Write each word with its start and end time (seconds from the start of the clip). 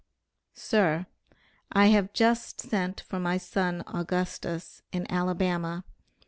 SIR: 0.55 1.05
I 1.71 1.85
have 1.89 2.11
just 2.11 2.59
sent 2.59 3.01
for 3.01 3.19
my 3.19 3.37
son 3.37 3.83
Augustus, 3.85 4.81
in 4.91 5.05
Alabama. 5.11 5.83